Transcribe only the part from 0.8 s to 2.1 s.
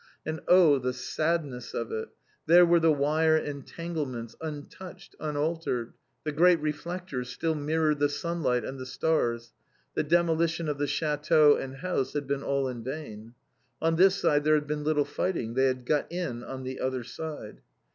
sadness of it!